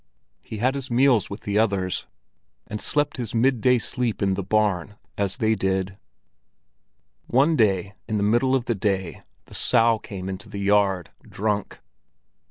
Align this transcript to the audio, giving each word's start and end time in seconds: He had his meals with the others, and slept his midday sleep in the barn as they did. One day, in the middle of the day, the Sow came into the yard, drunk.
He 0.43 0.57
had 0.57 0.73
his 0.73 0.89
meals 0.89 1.29
with 1.29 1.41
the 1.41 1.59
others, 1.59 2.07
and 2.65 2.81
slept 2.81 3.17
his 3.17 3.35
midday 3.35 3.77
sleep 3.77 4.23
in 4.23 4.33
the 4.33 4.41
barn 4.41 4.95
as 5.15 5.37
they 5.37 5.53
did. 5.53 5.95
One 7.27 7.55
day, 7.55 7.93
in 8.07 8.15
the 8.15 8.23
middle 8.23 8.55
of 8.55 8.65
the 8.65 8.73
day, 8.73 9.21
the 9.45 9.53
Sow 9.53 9.99
came 9.99 10.27
into 10.27 10.49
the 10.49 10.57
yard, 10.57 11.11
drunk. 11.21 11.79